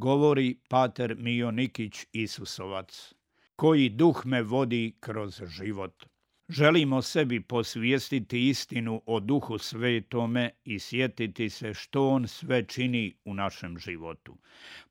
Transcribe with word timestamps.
Govori 0.00 0.54
pater 0.68 1.14
Mio 1.18 1.50
Nikić 1.50 2.06
Isusovac, 2.12 3.14
koji 3.56 3.88
duh 3.88 4.26
me 4.26 4.42
vodi 4.42 4.96
kroz 5.00 5.42
život. 5.48 6.04
Želimo 6.48 7.02
sebi 7.02 7.40
posvijestiti 7.40 8.48
istinu 8.48 9.02
o 9.06 9.20
duhu 9.20 9.58
svetome 9.58 10.50
i 10.64 10.78
sjetiti 10.78 11.50
se 11.50 11.74
što 11.74 12.08
on 12.08 12.28
sve 12.28 12.66
čini 12.66 13.14
u 13.24 13.34
našem 13.34 13.78
životu. 13.78 14.36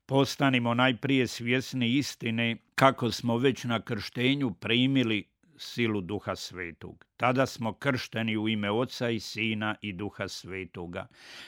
Postanimo 0.06 0.74
najprije 0.74 1.26
svjesni 1.26 1.96
istine 1.96 2.56
kako 2.74 3.10
smo 3.10 3.36
već 3.36 3.64
na 3.64 3.80
krštenju 3.80 4.54
primili 4.54 5.24
silu 5.60 6.00
Duha 6.00 6.36
Svetog. 6.36 7.04
Tada 7.16 7.46
smo 7.46 7.72
kršteni 7.72 8.36
u 8.36 8.48
ime 8.48 8.70
Oca 8.70 9.10
i 9.10 9.20
Sina 9.20 9.74
i 9.82 9.92
Duha 9.92 10.28
Svetoga. 10.28 11.06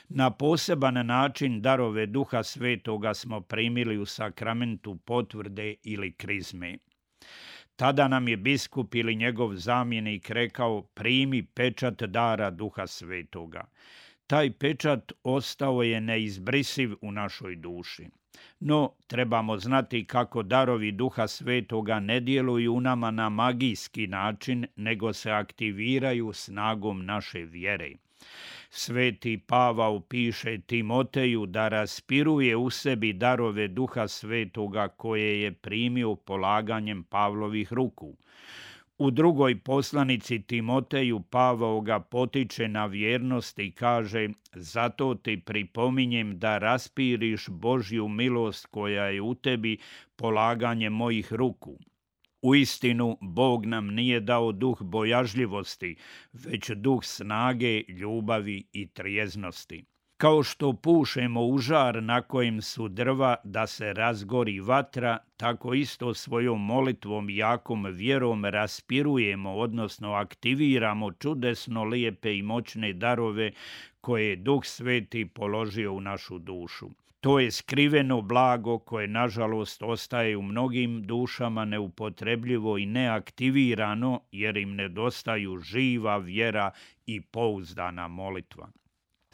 Na 0.09 0.31
poseban 0.31 1.07
način 1.07 1.63
darove 1.63 2.07
Duha 2.07 2.43
Svetoga 2.43 3.15
smo 3.15 3.41
primili 3.41 3.99
u 3.99 4.07
sakramentu 4.07 4.97
potvrde 4.97 5.75
ili 5.83 6.13
krizme. 6.13 6.79
Tada 7.77 8.09
nam 8.09 8.29
je 8.29 8.37
biskup 8.37 8.95
ili 8.95 9.17
njegov 9.17 9.55
zamjenik 9.55 10.31
rekao 10.31 10.83
primi 10.83 11.43
pečat 11.47 12.03
dara 12.03 12.51
Duha 12.51 12.87
Svetoga. 12.87 13.65
Taj 14.33 14.51
pečat 14.51 15.13
ostao 15.25 15.83
je 15.83 16.01
neizbrisiv 16.01 16.95
u 17.01 17.13
našoj 17.13 17.57
duši. 17.57 18.07
No, 18.61 18.93
trebamo 19.07 19.59
znati 19.59 20.05
kako 20.05 20.43
darovi 20.43 20.93
duha 20.93 21.27
svetoga 21.27 22.01
ne 22.01 22.21
djeluju 22.21 22.75
u 22.75 22.81
nama 22.81 23.11
na 23.11 23.29
magijski 23.29 24.07
način, 24.07 24.67
nego 24.77 25.13
se 25.13 25.31
aktiviraju 25.31 26.33
snagom 26.33 27.05
naše 27.05 27.39
vjere. 27.39 27.91
Sveti 28.71 29.39
Pavao 29.47 30.01
piše 30.01 30.59
Timoteju 30.61 31.47
da 31.47 31.69
raspiruje 31.69 32.57
u 32.57 32.71
sebi 32.71 33.13
darove 33.13 33.69
duha 33.69 34.09
svetoga 34.09 34.89
koje 34.89 35.43
je 35.43 35.53
primio 35.53 36.15
polaganjem 36.15 37.05
Pavlovih 37.05 37.73
ruku. 37.73 38.17
U 38.99 39.11
drugoj 39.11 39.59
poslanici 39.59 40.43
Timoteju 40.43 41.21
Pavao 41.21 41.81
ga 41.81 42.01
potiče 42.01 42.69
na 42.69 42.87
vjernost 42.87 43.59
i 43.59 43.71
kaže 43.71 44.29
zato 44.53 45.15
ti 45.15 45.41
pripominjem 45.41 46.39
da 46.39 46.59
raspiriš 46.59 47.49
Božju 47.49 48.09
milost 48.09 48.67
koja 48.67 49.05
je 49.05 49.23
u 49.23 49.35
tebi 49.35 49.79
polaganje 50.17 50.91
mojih 50.91 51.33
ruku. 51.33 51.79
U 52.43 52.55
istinu, 52.55 53.19
Bog 53.21 53.67
nam 53.67 53.87
nije 53.87 54.21
dao 54.21 54.53
duh 54.53 54.83
bojažljivosti, 54.83 55.97
već 56.33 56.71
duh 56.71 57.05
snage, 57.05 57.83
ljubavi 57.89 58.65
i 58.73 58.89
trijeznosti. 58.89 59.85
Kao 60.23 60.43
što 60.43 60.73
pušemo 60.73 61.47
u 61.47 61.59
žar 61.59 62.03
na 62.03 62.23
kojem 62.23 62.63
su 62.63 62.89
drva 62.89 63.37
da 63.45 63.67
se 63.67 63.93
razgori 63.93 64.61
vatra, 64.61 65.19
tako 65.37 65.75
isto 65.75 66.15
svojom 66.15 66.65
molitvom 66.65 67.31
i 67.31 67.37
jakom 67.37 67.85
vjerom 67.85 68.45
raspirujemo, 68.45 69.55
odnosno 69.55 70.13
aktiviramo 70.13 71.13
čudesno 71.13 71.85
lijepe 71.85 72.37
i 72.37 72.43
moćne 72.43 72.93
darove 72.93 73.53
koje 74.01 74.29
je 74.29 74.37
Duh 74.37 74.65
Sveti 74.65 75.29
položio 75.29 75.93
u 75.93 76.01
našu 76.01 76.39
dušu. 76.39 76.91
To 77.21 77.41
je 77.41 77.51
skriveno 77.51 78.21
blago 78.21 78.79
koje 78.79 79.09
nažalost 79.09 79.83
ostaje 79.83 80.37
u 80.37 80.43
mnogim 80.43 81.03
dušama 81.03 81.65
neupotrebljivo 81.65 82.79
i 82.79 82.87
neaktivirano 82.87 84.21
jer 84.33 84.57
im 84.57 84.75
nedostaju 84.75 85.59
živa 85.59 86.17
vjera 86.17 86.71
i 87.07 87.21
pouzdana 87.21 88.09
molitva. 88.09 88.69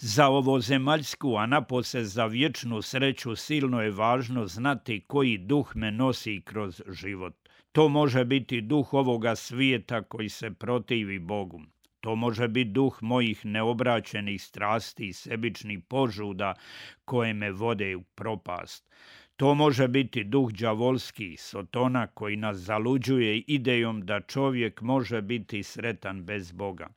Za 0.00 0.28
ovo 0.28 0.60
zemaljsku, 0.60 1.36
a 1.36 1.46
napose 1.46 2.04
za 2.04 2.26
vječnu 2.26 2.82
sreću 2.82 3.36
silno 3.36 3.82
je 3.82 3.90
važno 3.90 4.46
znati 4.46 5.00
koji 5.06 5.38
duh 5.38 5.76
me 5.76 5.90
nosi 5.90 6.42
kroz 6.44 6.82
život. 6.88 7.34
To 7.72 7.88
može 7.88 8.24
biti 8.24 8.60
duh 8.60 8.94
ovoga 8.94 9.36
svijeta 9.36 10.02
koji 10.02 10.28
se 10.28 10.50
protivi 10.50 11.18
Bogu. 11.18 11.60
To 12.00 12.16
može 12.16 12.48
biti 12.48 12.70
duh 12.70 12.98
mojih 13.02 13.46
neobraćenih 13.46 14.42
strasti 14.42 15.08
i 15.08 15.12
sebičnih 15.12 15.78
požuda 15.88 16.54
koje 17.04 17.34
me 17.34 17.50
vode 17.52 17.96
u 17.96 18.02
propast. 18.02 18.88
To 19.36 19.54
može 19.54 19.88
biti 19.88 20.24
duh 20.24 20.52
đavolski, 20.52 21.36
sotona 21.36 22.06
koji 22.06 22.36
nas 22.36 22.56
zaluđuje 22.56 23.38
idejom 23.38 24.06
da 24.06 24.20
čovjek 24.20 24.80
može 24.80 25.22
biti 25.22 25.62
sretan 25.62 26.24
bez 26.24 26.52
Boga. 26.52 26.88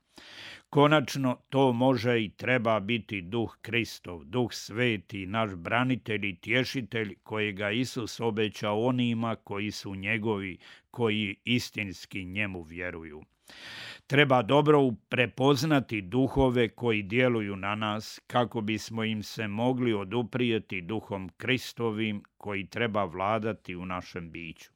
Konačno, 0.74 1.38
to 1.50 1.74
može 1.74 2.24
i 2.24 2.30
treba 2.30 2.80
biti 2.80 3.22
duh 3.22 3.58
Kristov, 3.62 4.24
duh 4.24 4.54
sveti, 4.54 5.26
naš 5.26 5.56
branitelj 5.56 6.26
i 6.26 6.36
tješitelj 6.36 7.16
kojega 7.24 7.72
Isus 7.72 8.20
obeća 8.20 8.72
onima 8.72 9.36
koji 9.36 9.72
su 9.72 9.96
njegovi, 9.96 10.58
koji 10.92 11.36
istinski 11.46 12.26
njemu 12.26 12.62
vjeruju. 12.62 13.22
Treba 14.08 14.42
dobro 14.42 14.92
prepoznati 15.10 16.02
duhove 16.02 16.70
koji 16.70 17.04
djeluju 17.04 17.56
na 17.56 17.76
nas 17.76 18.22
kako 18.28 18.62
bismo 18.62 19.04
im 19.04 19.24
se 19.24 19.48
mogli 19.48 19.94
oduprijeti 19.94 20.82
duhom 20.82 21.30
Kristovim 21.38 22.24
koji 22.38 22.68
treba 22.68 23.04
vladati 23.04 23.76
u 23.76 23.86
našem 23.86 24.32
biću. 24.32 24.72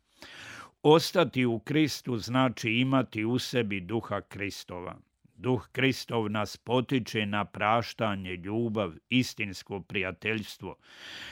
Ostati 0.83 1.45
u 1.45 1.59
Kristu 1.59 2.17
znači 2.17 2.71
imati 2.71 3.25
u 3.25 3.39
sebi 3.39 3.79
duha 3.79 4.21
Kristova. 4.21 4.97
Duh 5.37 5.67
Kristov 5.71 6.29
nas 6.31 6.57
potiče 6.57 7.25
na 7.25 7.45
praštanje, 7.45 8.35
ljubav, 8.35 8.93
istinsko 9.09 9.79
prijateljstvo. 9.79 10.75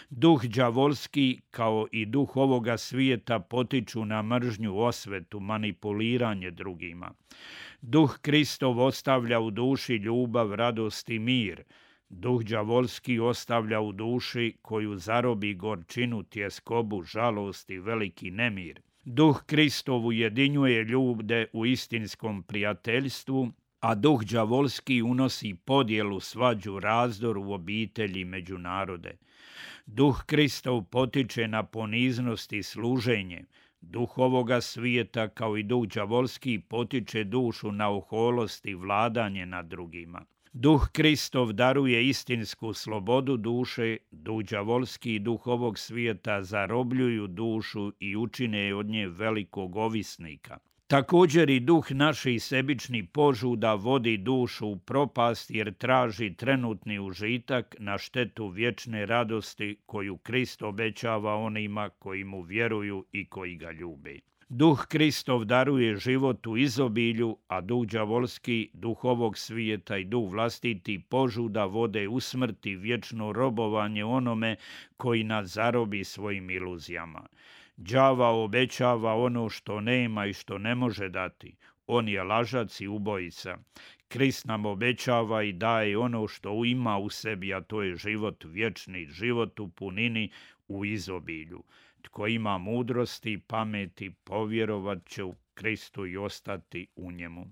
Duh 0.10 0.44
đavolski 0.46 1.42
kao 1.52 1.88
i 1.92 2.06
duh 2.06 2.38
ovoga 2.38 2.78
svijeta 2.78 3.40
potiču 3.40 4.06
na 4.06 4.22
mržnju, 4.22 4.78
osvetu, 4.78 5.40
manipuliranje 5.40 6.52
drugima. 6.52 7.14
Duh 7.82 8.20
Kristov 8.22 8.80
ostavlja 8.80 9.40
u 9.40 9.52
duši 9.52 9.96
ljubav, 9.96 10.54
radost 10.54 11.10
i 11.10 11.20
mir. 11.20 11.64
Duh 12.10 12.44
đavolski 12.44 13.20
ostavlja 13.20 13.80
u 13.82 13.92
duši 13.92 14.58
koju 14.62 14.98
zarobi 14.98 15.54
gorčinu, 15.54 16.24
tjeskobu, 16.24 17.04
žalost 17.04 17.70
i 17.70 17.80
veliki 17.80 18.32
nemir. 18.32 18.82
Duh 19.06 19.44
Kristov 19.46 20.06
ujedinjuje 20.06 20.84
ljude 20.84 21.48
u 21.54 21.66
istinskom 21.66 22.44
prijateljstvu, 22.44 23.52
a 23.84 23.96
duh 23.96 24.24
đavolski 24.24 25.02
unosi 25.02 25.56
podjelu, 25.66 26.20
svađu, 26.20 26.80
razdor 26.80 27.38
u 27.38 27.52
obitelji 27.52 28.26
među 28.26 28.58
narode. 28.58 29.18
Duh 29.86 30.24
Kristov 30.26 30.84
potiče 30.84 31.48
na 31.48 31.64
poniznost 31.64 32.54
i 32.54 32.64
služenje. 32.64 33.44
Duh 33.82 34.18
ovoga 34.18 34.62
svijeta, 34.62 35.28
kao 35.28 35.58
i 35.58 35.64
duh 35.64 35.88
đavolski, 35.88 36.60
potiče 36.60 37.24
dušu 37.24 37.72
na 37.72 37.90
oholost 37.90 38.66
i 38.66 38.74
vladanje 38.74 39.46
nad 39.46 39.66
drugima. 39.66 40.26
Duh 40.54 40.90
Kristov 40.92 41.54
daruje 41.54 42.10
istinsku 42.10 42.74
slobodu 42.74 43.38
duše, 43.38 43.98
duh 44.12 44.44
đavolski 44.44 45.16
i 45.16 45.20
duh 45.20 45.48
ovog 45.48 45.80
svijeta 45.80 46.44
zarobljuju 46.44 47.28
dušu 47.28 47.92
i 48.00 48.16
učine 48.16 48.76
od 48.76 48.86
nje 48.86 49.08
velikog 49.08 49.76
ovisnika. 49.76 50.58
Također 50.94 51.50
i 51.50 51.60
duh 51.60 51.92
naši 51.92 52.40
sebični 52.40 53.06
požuda 53.06 53.74
vodi 53.74 54.18
dušu 54.18 54.68
u 54.68 54.78
propast 54.78 55.52
jer 55.52 55.74
traži 55.74 56.34
trenutni 56.34 57.00
užitak 57.00 57.76
na 57.80 57.98
štetu 57.98 58.48
vječne 58.48 59.06
radosti 59.06 59.78
koju 59.86 60.18
Krist 60.18 60.62
obećava 60.62 61.36
onima 61.36 61.90
koji 61.90 62.24
mu 62.24 62.42
vjeruju 62.42 63.06
i 63.12 63.26
koji 63.26 63.56
ga 63.56 63.72
ljube. 63.72 64.20
Duh 64.50 64.86
Kristov 64.88 65.46
daruje 65.46 65.96
život 65.96 66.48
u 66.48 66.58
izobilju, 66.58 67.38
a 67.48 67.62
duh 67.62 67.86
đavolski, 67.86 68.70
duh 68.74 69.04
ovog 69.04 69.38
svijeta 69.38 69.98
i 69.98 70.06
duh 70.06 70.32
vlastiti 70.32 71.00
požuda 71.10 71.66
vode 71.66 72.08
u 72.08 72.20
smrti 72.20 72.76
vječno 72.76 73.32
robovanje 73.32 74.06
onome 74.06 74.56
koji 74.98 75.24
nas 75.24 75.50
zarobi 75.50 76.04
svojim 76.04 76.50
iluzijama. 76.50 77.28
Đava 77.78 78.30
obećava 78.30 79.16
ono 79.16 79.50
što 79.50 79.82
nema 79.82 80.26
i 80.26 80.34
što 80.34 80.58
ne 80.58 80.76
može 80.76 81.10
dati. 81.10 81.56
On 81.88 82.08
je 82.08 82.24
lažac 82.24 82.82
i 82.82 82.88
ubojica. 82.88 83.58
Krist 84.08 84.46
nam 84.46 84.66
obećava 84.66 85.44
i 85.44 85.54
daje 85.54 85.98
ono 85.98 86.28
što 86.28 86.66
ima 86.66 86.98
u 86.98 87.10
sebi, 87.10 87.54
a 87.54 87.62
to 87.62 87.82
je 87.82 87.96
život 87.96 88.44
vječni, 88.44 89.08
život 89.08 89.60
u 89.60 89.68
punini 89.68 90.32
u 90.68 90.86
izobilju. 90.86 91.64
Tko 92.02 92.28
ima 92.28 92.58
mudrosti 92.58 93.32
i 93.32 93.40
pameti, 93.40 94.12
povjerovat 94.24 95.06
će 95.06 95.24
u 95.24 95.36
Kristu 95.54 96.06
i 96.06 96.18
ostati 96.18 96.88
u 96.96 97.12
njemu. 97.12 97.46